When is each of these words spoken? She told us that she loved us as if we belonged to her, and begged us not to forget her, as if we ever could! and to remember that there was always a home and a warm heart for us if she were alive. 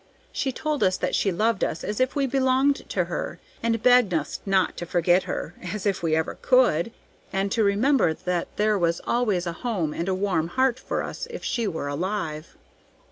She 0.31 0.51
told 0.51 0.81
us 0.83 0.97
that 0.97 1.13
she 1.13 1.31
loved 1.31 1.63
us 1.63 1.83
as 1.83 1.99
if 1.99 2.15
we 2.15 2.25
belonged 2.25 2.89
to 2.89 3.03
her, 3.03 3.37
and 3.61 3.83
begged 3.83 4.15
us 4.15 4.39
not 4.47 4.75
to 4.77 4.87
forget 4.87 5.21
her, 5.29 5.53
as 5.61 5.85
if 5.85 6.01
we 6.01 6.15
ever 6.15 6.39
could! 6.41 6.91
and 7.31 7.51
to 7.51 7.63
remember 7.63 8.11
that 8.11 8.47
there 8.57 8.79
was 8.79 8.99
always 9.05 9.45
a 9.45 9.53
home 9.61 9.93
and 9.93 10.09
a 10.09 10.15
warm 10.15 10.47
heart 10.47 10.79
for 10.79 11.03
us 11.03 11.27
if 11.29 11.43
she 11.43 11.67
were 11.67 11.87
alive. 11.87 12.57